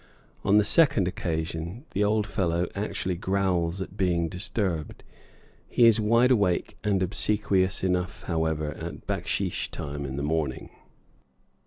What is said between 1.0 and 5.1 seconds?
occasion the old fellow actually growls at being disturbed.